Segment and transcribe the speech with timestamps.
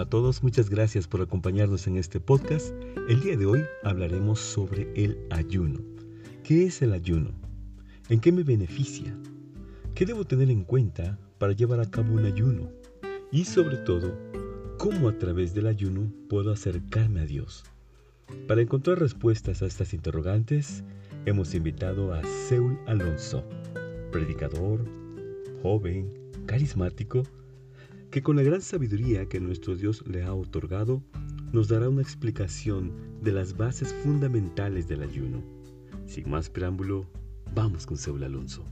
[0.00, 2.72] A todos, muchas gracias por acompañarnos en este podcast.
[3.10, 5.78] El día de hoy hablaremos sobre el ayuno.
[6.42, 7.32] ¿Qué es el ayuno?
[8.08, 9.14] ¿En qué me beneficia?
[9.94, 12.70] ¿Qué debo tener en cuenta para llevar a cabo un ayuno?
[13.30, 14.16] Y sobre todo,
[14.78, 17.62] ¿cómo a través del ayuno puedo acercarme a Dios?
[18.48, 20.82] Para encontrar respuestas a estas interrogantes,
[21.26, 23.44] hemos invitado a Seul Alonso,
[24.10, 24.82] predicador,
[25.62, 26.10] joven,
[26.46, 27.22] carismático,
[28.10, 31.00] que con la gran sabiduría que nuestro Dios le ha otorgado,
[31.52, 35.42] nos dará una explicación de las bases fundamentales del ayuno.
[36.06, 37.06] Sin más preámbulo,
[37.54, 38.64] vamos con Seúl Alonso.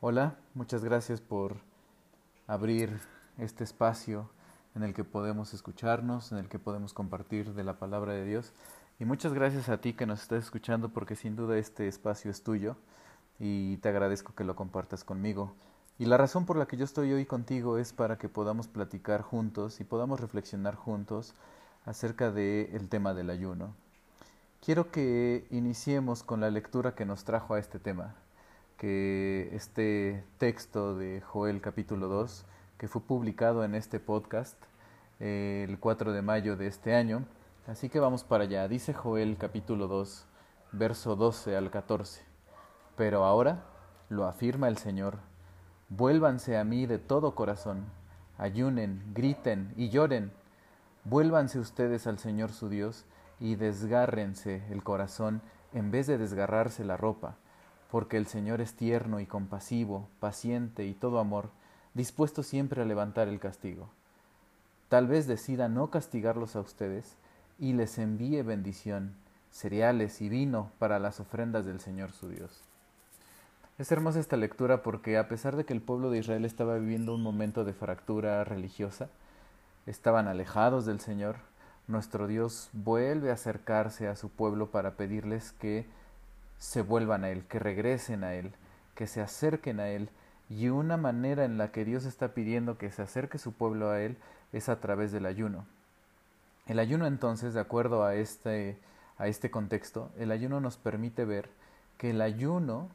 [0.00, 1.56] Hola, muchas gracias por
[2.46, 3.00] abrir
[3.36, 4.30] este espacio
[4.74, 8.54] en el que podemos escucharnos, en el que podemos compartir de la palabra de Dios.
[8.98, 12.42] Y muchas gracias a ti que nos estás escuchando porque sin duda este espacio es
[12.42, 12.76] tuyo
[13.38, 15.54] y te agradezco que lo compartas conmigo.
[15.98, 19.22] Y la razón por la que yo estoy hoy contigo es para que podamos platicar
[19.22, 21.34] juntos y podamos reflexionar juntos
[21.86, 23.74] acerca del el tema del ayuno.
[24.64, 28.14] Quiero que iniciemos con la lectura que nos trajo a este tema,
[28.76, 32.44] que este texto de Joel capítulo 2,
[32.76, 34.56] que fue publicado en este podcast
[35.20, 37.24] el 4 de mayo de este año.
[37.66, 38.68] Así que vamos para allá.
[38.68, 40.26] Dice Joel capítulo 2,
[40.72, 42.35] verso 12 al 14.
[42.96, 43.64] Pero ahora,
[44.08, 45.18] lo afirma el Señor,
[45.88, 47.84] vuélvanse a mí de todo corazón,
[48.38, 50.32] ayunen, griten y lloren,
[51.04, 53.04] vuélvanse ustedes al Señor su Dios
[53.38, 57.36] y desgárrense el corazón en vez de desgarrarse la ropa,
[57.90, 61.50] porque el Señor es tierno y compasivo, paciente y todo amor,
[61.94, 63.90] dispuesto siempre a levantar el castigo.
[64.88, 67.16] Tal vez decida no castigarlos a ustedes
[67.58, 69.16] y les envíe bendición,
[69.50, 72.65] cereales y vino para las ofrendas del Señor su Dios.
[73.78, 77.14] Es hermosa esta lectura porque a pesar de que el pueblo de Israel estaba viviendo
[77.14, 79.10] un momento de fractura religiosa,
[79.84, 81.36] estaban alejados del Señor,
[81.86, 85.84] nuestro Dios vuelve a acercarse a su pueblo para pedirles que
[86.58, 88.52] se vuelvan a Él, que regresen a Él,
[88.94, 90.08] que se acerquen a Él.
[90.48, 94.00] Y una manera en la que Dios está pidiendo que se acerque su pueblo a
[94.00, 94.16] Él
[94.54, 95.66] es a través del ayuno.
[96.66, 98.78] El ayuno entonces, de acuerdo a este,
[99.18, 101.50] a este contexto, el ayuno nos permite ver
[101.98, 102.88] que el ayuno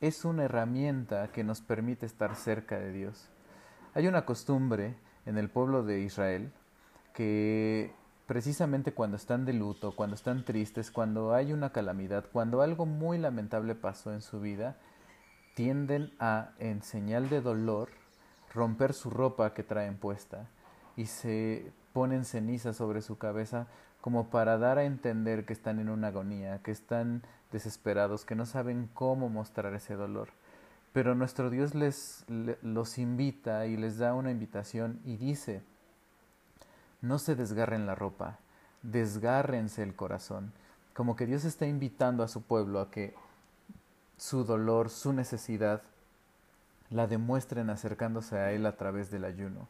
[0.00, 3.30] es una herramienta que nos permite estar cerca de Dios.
[3.94, 6.52] Hay una costumbre en el pueblo de Israel
[7.14, 7.92] que
[8.26, 13.18] precisamente cuando están de luto, cuando están tristes, cuando hay una calamidad, cuando algo muy
[13.18, 14.76] lamentable pasó en su vida,
[15.54, 17.88] tienden a, en señal de dolor,
[18.52, 20.48] romper su ropa que traen puesta
[20.96, 23.66] y se ponen cenizas sobre su cabeza
[24.06, 28.46] como para dar a entender que están en una agonía, que están desesperados, que no
[28.46, 30.28] saben cómo mostrar ese dolor.
[30.92, 32.24] Pero nuestro Dios les,
[32.62, 35.64] los invita y les da una invitación y dice,
[37.00, 38.38] no se desgarren la ropa,
[38.82, 40.52] desgárrense el corazón,
[40.94, 43.12] como que Dios está invitando a su pueblo a que
[44.16, 45.82] su dolor, su necesidad,
[46.90, 49.66] la demuestren acercándose a Él a través del ayuno.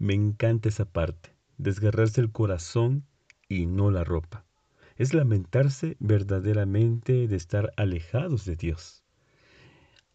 [0.00, 3.04] Me encanta esa parte desgarrarse el corazón
[3.48, 4.46] y no la ropa.
[4.96, 9.04] Es lamentarse verdaderamente de estar alejados de Dios.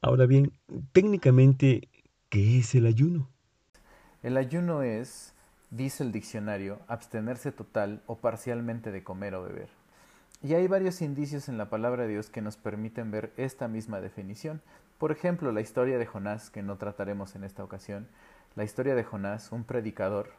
[0.01, 0.53] Ahora bien,
[0.91, 1.88] técnicamente,
[2.29, 3.29] ¿qué es el ayuno?
[4.23, 5.35] El ayuno es,
[5.69, 9.69] dice el diccionario, abstenerse total o parcialmente de comer o beber.
[10.41, 14.02] Y hay varios indicios en la palabra de Dios que nos permiten ver esta misma
[14.02, 14.63] definición.
[14.97, 18.07] Por ejemplo, la historia de Jonás, que no trataremos en esta ocasión.
[18.56, 20.32] La historia de Jonás, un predicador,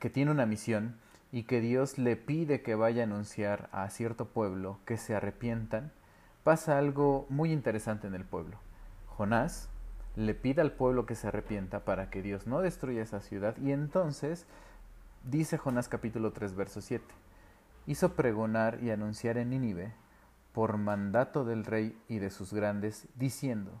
[0.00, 0.96] que tiene una misión
[1.30, 5.92] y que Dios le pide que vaya a anunciar a cierto pueblo que se arrepientan,
[6.42, 8.58] pasa algo muy interesante en el pueblo.
[9.06, 9.68] Jonás
[10.16, 13.72] le pide al pueblo que se arrepienta para que Dios no destruya esa ciudad y
[13.72, 14.46] entonces
[15.24, 17.04] dice Jonás capítulo 3 verso 7
[17.86, 19.94] hizo pregonar y anunciar en Nínive
[20.52, 23.80] por mandato del rey y de sus grandes diciendo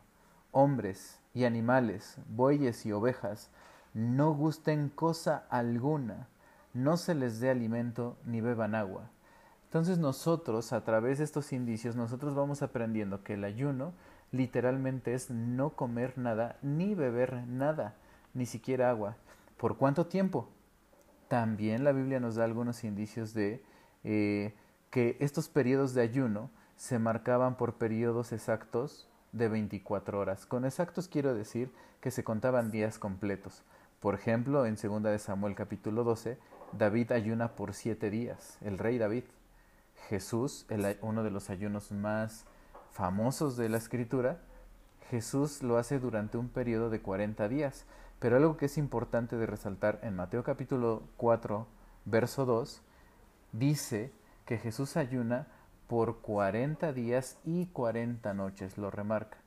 [0.52, 3.50] hombres y animales bueyes y ovejas
[3.94, 6.28] no gusten cosa alguna,
[6.72, 9.10] no se les dé alimento ni beban agua.
[9.64, 13.92] Entonces nosotros, a través de estos indicios, nosotros vamos aprendiendo que el ayuno
[14.30, 17.94] literalmente es no comer nada, ni beber nada,
[18.34, 19.16] ni siquiera agua.
[19.56, 20.48] ¿Por cuánto tiempo?
[21.28, 23.62] También la Biblia nos da algunos indicios de
[24.04, 24.54] eh,
[24.90, 30.46] que estos periodos de ayuno se marcaban por periodos exactos de 24 horas.
[30.46, 33.62] Con exactos quiero decir que se contaban días completos.
[34.00, 36.38] Por ejemplo, en 2 de Samuel capítulo 12,
[36.72, 39.24] David ayuna por siete días, el rey David.
[40.08, 40.66] Jesús,
[41.00, 42.44] uno de los ayunos más
[42.90, 44.40] famosos de la escritura,
[45.10, 47.86] Jesús lo hace durante un periodo de 40 días.
[48.18, 51.66] Pero algo que es importante de resaltar en Mateo capítulo 4,
[52.04, 52.82] verso 2,
[53.52, 54.12] dice
[54.46, 55.48] que Jesús ayuna
[55.86, 59.38] por 40 días y 40 noches, lo remarca.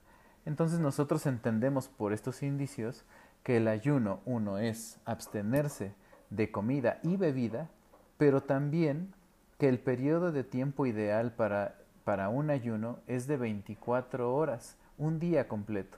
[0.45, 3.03] Entonces nosotros entendemos por estos indicios
[3.43, 5.93] que el ayuno, uno, es abstenerse
[6.29, 7.69] de comida y bebida,
[8.17, 9.13] pero también
[9.57, 15.19] que el periodo de tiempo ideal para, para un ayuno es de 24 horas, un
[15.19, 15.97] día completo.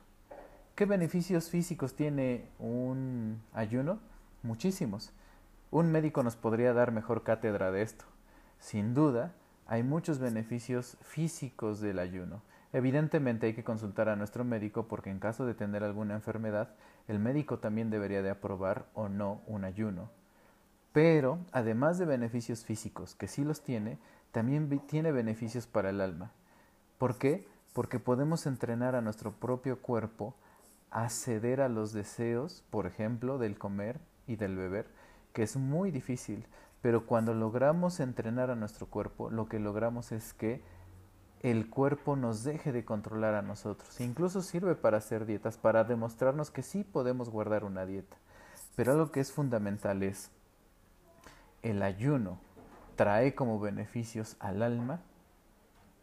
[0.75, 3.99] ¿Qué beneficios físicos tiene un ayuno?
[4.43, 5.11] Muchísimos.
[5.71, 8.05] Un médico nos podría dar mejor cátedra de esto.
[8.59, 9.33] Sin duda,
[9.67, 12.41] hay muchos beneficios físicos del ayuno.
[12.73, 16.69] Evidentemente hay que consultar a nuestro médico porque en caso de tener alguna enfermedad,
[17.07, 20.09] el médico también debería de aprobar o no un ayuno.
[20.93, 23.99] Pero, además de beneficios físicos, que sí los tiene,
[24.31, 26.31] también tiene beneficios para el alma.
[26.97, 27.47] ¿Por qué?
[27.73, 30.35] Porque podemos entrenar a nuestro propio cuerpo
[30.89, 34.87] a ceder a los deseos, por ejemplo, del comer y del beber,
[35.33, 36.47] que es muy difícil,
[36.81, 40.61] pero cuando logramos entrenar a nuestro cuerpo, lo que logramos es que
[41.41, 43.99] el cuerpo nos deje de controlar a nosotros.
[43.99, 48.17] Incluso sirve para hacer dietas, para demostrarnos que sí podemos guardar una dieta.
[48.75, 50.31] Pero algo que es fundamental es
[51.61, 52.39] el ayuno
[52.95, 55.01] trae como beneficios al alma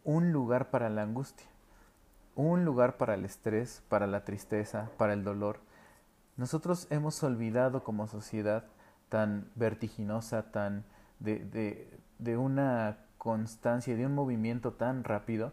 [0.04, 1.46] un lugar para la angustia,
[2.36, 5.60] un lugar para el estrés, para la tristeza, para el dolor.
[6.36, 8.64] Nosotros hemos olvidado como sociedad
[9.08, 10.84] tan vertiginosa, tan
[11.20, 15.52] de, de, de una constancia, de un movimiento tan rápido,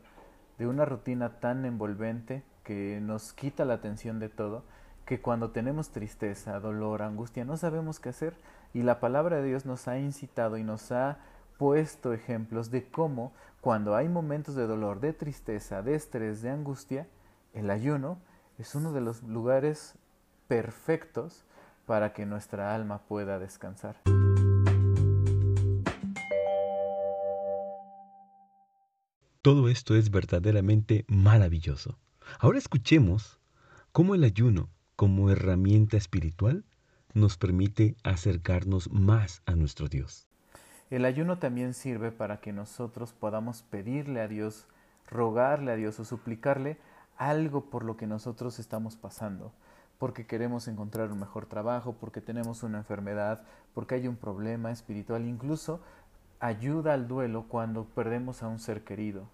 [0.58, 4.64] de una rutina tan envolvente que nos quita la atención de todo,
[5.06, 8.36] que cuando tenemos tristeza, dolor, angustia, no sabemos qué hacer.
[8.74, 11.18] Y la palabra de Dios nos ha incitado y nos ha
[11.58, 17.08] puesto ejemplos de cómo cuando hay momentos de dolor, de tristeza, de estrés, de angustia,
[17.54, 18.18] el ayuno
[18.58, 19.96] es uno de los lugares
[20.48, 21.46] perfectos
[21.86, 23.98] para que nuestra alma pueda descansar.
[29.42, 31.98] Todo esto es verdaderamente maravilloso.
[32.40, 33.40] Ahora escuchemos
[33.92, 36.64] cómo el ayuno, como herramienta espiritual,
[37.14, 40.28] nos permite acercarnos más a nuestro Dios.
[40.92, 44.68] El ayuno también sirve para que nosotros podamos pedirle a Dios,
[45.08, 46.78] rogarle a Dios o suplicarle
[47.18, 49.54] algo por lo que nosotros estamos pasando,
[50.02, 53.44] porque queremos encontrar un mejor trabajo, porque tenemos una enfermedad,
[53.76, 55.80] porque hay un problema espiritual, incluso
[56.40, 59.30] ayuda al duelo cuando perdemos a un ser querido.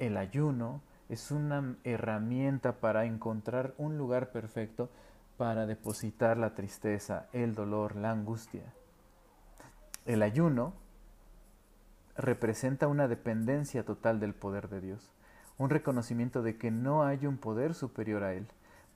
[0.00, 4.90] El ayuno es una herramienta para encontrar un lugar perfecto
[5.36, 8.64] para depositar la tristeza, el dolor, la angustia.
[10.06, 10.72] El ayuno
[12.16, 15.12] representa una dependencia total del poder de Dios,
[15.56, 18.48] un reconocimiento de que no hay un poder superior a Él.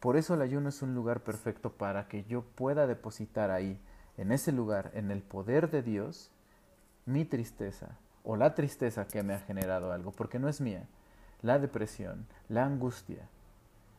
[0.02, 3.80] Por eso el ayuno es un lugar perfecto para que yo pueda depositar ahí,
[4.16, 6.32] en ese lugar, en el poder de Dios,
[7.06, 10.88] mi tristeza o la tristeza que me ha generado algo, porque no es mía,
[11.40, 13.28] la depresión, la angustia,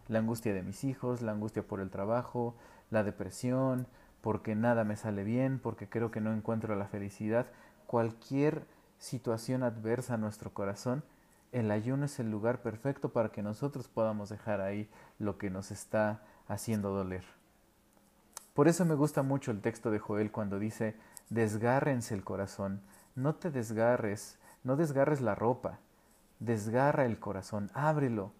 [0.10, 2.54] la angustia de mis hijos, la angustia por el trabajo,
[2.92, 3.88] la depresión,
[4.20, 7.46] porque nada me sale bien, porque creo que no encuentro la felicidad,
[7.88, 8.66] cualquier
[8.98, 11.02] situación adversa a nuestro corazón,
[11.54, 15.72] el ayuno es el lugar perfecto para que nosotros podamos dejar ahí lo que nos
[15.72, 17.24] está haciendo doler.
[18.56, 20.96] Por eso me gusta mucho el texto de Joel cuando dice,
[21.30, 22.82] desgárrense el corazón,
[23.16, 25.80] no te desgarres, no desgarres la ropa,
[26.40, 28.32] desgarra el corazón, ábrelo,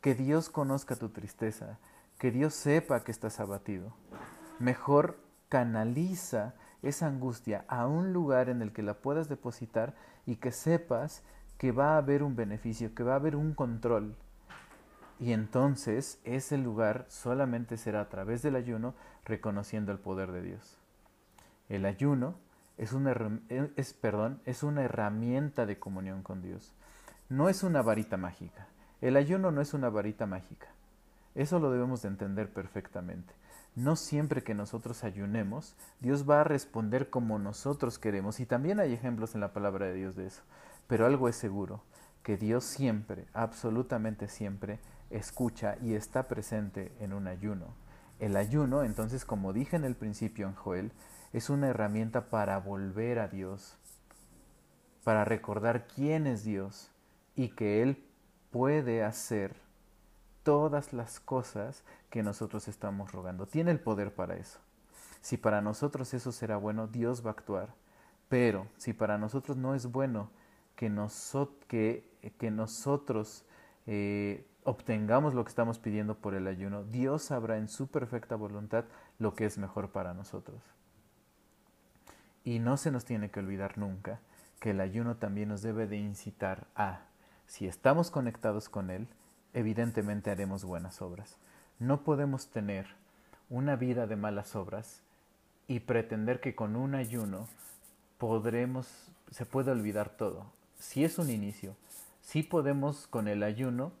[0.00, 1.78] que Dios conozca tu tristeza,
[2.18, 3.94] que Dios sepa que estás abatido.
[4.58, 9.94] Mejor canaliza esa angustia a un lugar en el que la puedas depositar
[10.26, 11.22] y que sepas
[11.60, 14.16] que va a haber un beneficio, que va a haber un control.
[15.18, 18.94] Y entonces ese lugar solamente será a través del ayuno
[19.26, 20.78] reconociendo el poder de Dios.
[21.68, 22.36] El ayuno
[22.78, 23.14] es una,
[23.76, 26.72] es, perdón, es una herramienta de comunión con Dios.
[27.28, 28.66] No es una varita mágica.
[29.02, 30.68] El ayuno no es una varita mágica.
[31.34, 33.34] Eso lo debemos de entender perfectamente.
[33.76, 38.40] No siempre que nosotros ayunemos, Dios va a responder como nosotros queremos.
[38.40, 40.42] Y también hay ejemplos en la palabra de Dios de eso.
[40.90, 41.84] Pero algo es seguro,
[42.24, 47.76] que Dios siempre, absolutamente siempre, escucha y está presente en un ayuno.
[48.18, 50.90] El ayuno, entonces, como dije en el principio en Joel,
[51.32, 53.78] es una herramienta para volver a Dios,
[55.04, 56.90] para recordar quién es Dios
[57.36, 58.04] y que Él
[58.50, 59.54] puede hacer
[60.42, 63.46] todas las cosas que nosotros estamos rogando.
[63.46, 64.58] Tiene el poder para eso.
[65.20, 67.74] Si para nosotros eso será bueno, Dios va a actuar.
[68.28, 70.30] Pero si para nosotros no es bueno
[71.68, 72.04] que,
[72.38, 73.44] que, nosotros
[73.86, 78.84] eh, obtengamos lo que estamos pidiendo por el ayuno, Dios sabrá en su perfecta voluntad
[79.18, 80.62] lo que es mejor para nosotros.
[82.44, 84.20] Y no se nos tiene que olvidar nunca
[84.60, 87.02] que el ayuno también nos debe de incitar a,
[87.46, 89.08] si estamos conectados con Él,
[89.54, 91.38] evidentemente haremos buenas obras.
[91.78, 92.86] No podemos tener
[93.48, 95.02] una vida de malas obras
[95.66, 97.48] y pretender que con un ayuno
[98.18, 100.52] podremos, se puede olvidar todo.
[100.80, 101.76] Si es un inicio,
[102.22, 103.92] si podemos con el ayuno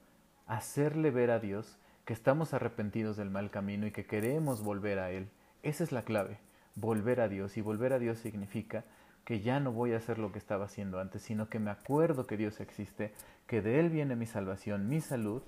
[0.46, 5.10] hacerle ver a Dios que estamos arrepentidos del mal camino y que queremos volver a
[5.10, 5.28] Él.
[5.62, 6.38] Esa es la clave,
[6.76, 7.58] volver a Dios.
[7.58, 8.84] Y volver a Dios significa
[9.26, 12.26] que ya no voy a hacer lo que estaba haciendo antes, sino que me acuerdo
[12.26, 13.12] que Dios existe,
[13.46, 15.42] que de Él viene mi salvación, mi salud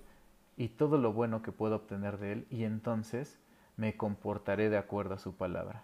[0.59, 3.39] y todo lo bueno que puedo obtener de Él, y entonces
[3.79, 5.83] me comportaré de acuerdo a su palabra.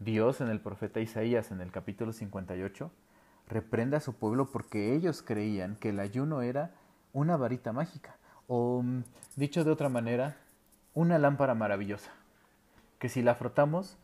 [0.00, 2.90] Dios en el profeta Isaías en el capítulo 58
[3.52, 6.72] reprende a su pueblo porque ellos creían que el ayuno era
[7.12, 8.16] una varita mágica
[8.46, 9.04] o, mm,
[9.36, 10.36] dicho de otra manera,
[10.94, 12.10] una lámpara maravillosa,
[12.98, 13.96] que si la frotamos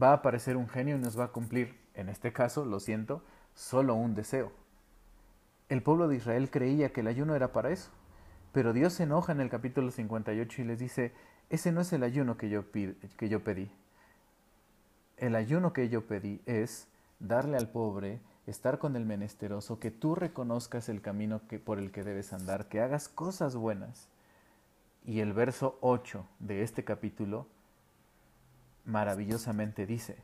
[0.00, 3.22] va a aparecer un genio y nos va a cumplir, en este caso, lo siento,
[3.54, 4.52] solo un deseo.
[5.68, 7.90] El pueblo de Israel creía que el ayuno era para eso,
[8.52, 11.12] pero Dios se enoja en el capítulo 58 y les dice,
[11.50, 13.70] ese no es el ayuno que yo, que yo pedí.
[15.16, 16.86] El ayuno que yo pedí es
[17.18, 21.90] darle al pobre estar con el menesteroso, que tú reconozcas el camino que, por el
[21.90, 24.08] que debes andar, que hagas cosas buenas.
[25.04, 27.46] Y el verso 8 de este capítulo
[28.84, 30.16] maravillosamente dice,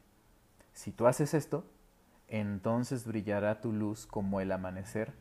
[0.72, 1.64] si tú haces esto,
[2.28, 5.12] entonces brillará tu luz como el amanecer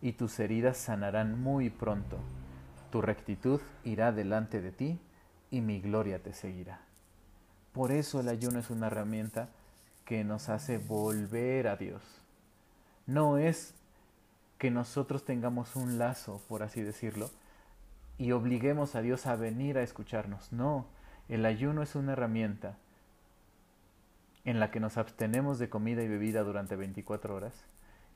[0.00, 2.18] y tus heridas sanarán muy pronto.
[2.90, 4.98] Tu rectitud irá delante de ti
[5.50, 6.80] y mi gloria te seguirá.
[7.72, 9.50] Por eso el ayuno es una herramienta
[10.04, 12.02] que nos hace volver a Dios
[13.06, 13.74] no es
[14.58, 17.30] que nosotros tengamos un lazo, por así decirlo,
[18.18, 20.52] y obliguemos a Dios a venir a escucharnos.
[20.52, 20.86] No,
[21.28, 22.76] el ayuno es una herramienta
[24.44, 27.64] en la que nos abstenemos de comida y bebida durante 24 horas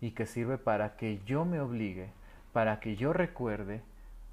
[0.00, 2.12] y que sirve para que yo me obligue,
[2.52, 3.82] para que yo recuerde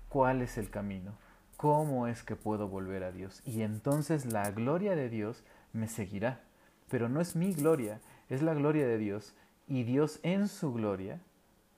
[0.08, 1.14] cuál es el camino,
[1.58, 3.42] cómo es que puedo volver a Dios.
[3.46, 6.42] Y entonces la gloria de Dios me seguirá.
[6.90, 8.00] Pero no es mi gloria,
[8.30, 9.36] es la gloria de Dios
[9.68, 11.20] y Dios en su gloria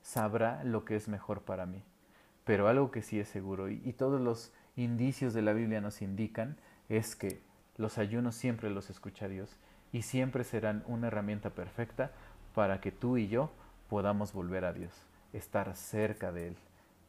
[0.02, 1.84] sabrá lo que es mejor para mí.
[2.46, 6.58] Pero algo que sí es seguro y, todos los indicios de la Biblia nos indican
[6.88, 7.42] es que
[7.78, 9.58] los ayunos siempre los escucha Dios
[9.92, 12.12] y siempre serán una herramienta perfecta
[12.56, 13.52] para que tú y yo
[13.90, 14.94] podamos volver a Dios,
[15.34, 16.58] estar cerca de Él.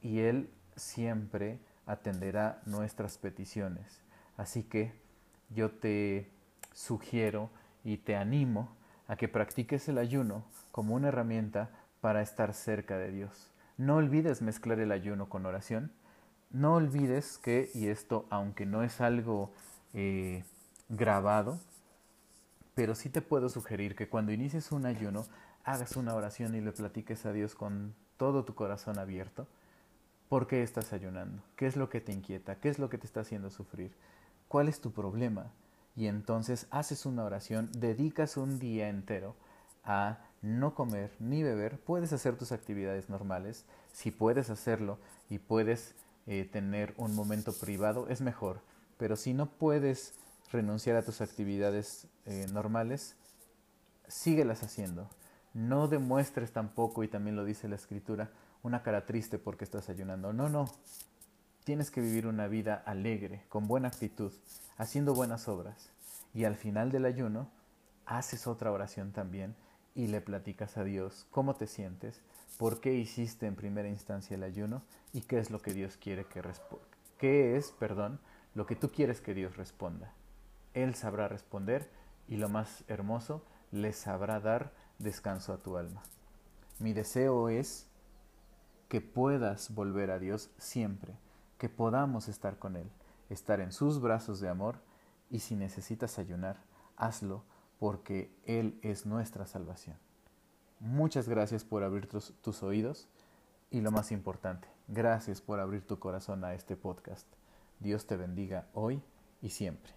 [0.02, 4.02] Y Él siempre atenderá nuestras peticiones.
[4.36, 4.92] Así que
[5.50, 6.30] yo te
[6.72, 7.50] sugiero
[7.84, 8.76] y te animo
[9.10, 11.68] a que practiques el ayuno como una herramienta
[12.00, 13.50] para estar cerca de Dios.
[13.76, 15.90] No olvides mezclar el ayuno con oración.
[16.50, 19.52] No olvides que, y esto aunque no es algo
[19.94, 20.44] eh,
[20.88, 21.58] grabado,
[22.76, 25.26] pero sí te puedo sugerir que cuando inicies un ayuno,
[25.64, 29.48] hagas una oración y le platiques a Dios con todo tu corazón abierto.
[30.28, 31.42] ¿Por qué estás ayunando?
[31.56, 32.60] ¿Qué es lo que te inquieta?
[32.60, 33.90] ¿Qué es lo que te está haciendo sufrir?
[34.46, 35.50] ¿Cuál es tu problema?
[35.96, 39.36] Y entonces haces una oración, dedicas un día entero
[39.84, 43.64] a no comer ni beber, puedes hacer tus actividades normales.
[43.92, 45.94] Si puedes hacerlo y puedes
[46.26, 48.60] eh, tener un momento privado, es mejor.
[48.96, 50.14] Pero si no puedes
[50.52, 53.16] renunciar a tus actividades eh, normales,
[54.08, 55.08] síguelas haciendo.
[55.54, 58.30] No demuestres tampoco, y también lo dice la escritura,
[58.62, 60.32] una cara triste porque estás ayunando.
[60.32, 60.66] No, no.
[61.64, 64.32] Tienes que vivir una vida alegre, con buena actitud,
[64.76, 65.90] haciendo buenas obras.
[66.32, 67.50] Y al final del ayuno,
[68.06, 69.54] haces otra oración también
[69.94, 72.22] y le platicas a Dios cómo te sientes,
[72.58, 76.24] por qué hiciste en primera instancia el ayuno y qué es lo que Dios quiere
[76.24, 76.86] que responda.
[77.18, 78.20] ¿Qué es, perdón,
[78.54, 80.12] lo que tú quieres que Dios responda?
[80.74, 81.90] Él sabrá responder
[82.28, 86.02] y lo más hermoso, le sabrá dar descanso a tu alma.
[86.78, 87.86] Mi deseo es
[88.88, 91.14] que puedas volver a Dios siempre,
[91.60, 92.90] que podamos estar con Él,
[93.28, 94.76] estar en sus brazos de amor
[95.28, 96.56] y si necesitas ayunar,
[96.96, 97.44] hazlo
[97.78, 99.98] porque Él es nuestra salvación.
[100.80, 103.08] Muchas gracias por abrir tus, oídos
[103.70, 107.26] y lo más importante, gracias por abrir tu corazón a este podcast.
[107.78, 109.02] Dios te bendiga hoy
[109.42, 109.92] y siempre.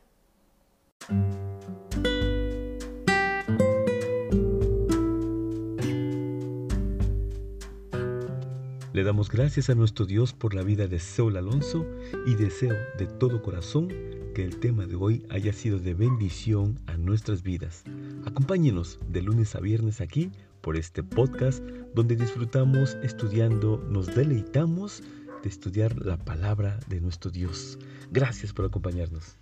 [8.93, 11.83] Le damos gracias a nuestro Dios por la vida de Saul Alonso
[12.27, 13.87] y deseo de todo corazón
[14.35, 17.83] que el tema de hoy haya sido de bendición a nuestras vidas.
[18.23, 20.31] Acompáñenos de lunes a viernes aquí
[20.61, 21.63] por este podcast
[21.95, 25.01] donde disfrutamos estudiando, nos deleitamos
[25.41, 27.79] de estudiar la palabra de nuestro Dios.
[28.11, 29.37] Gracias por acompañarnos.